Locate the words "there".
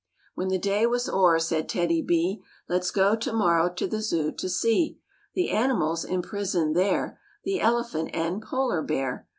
6.75-7.19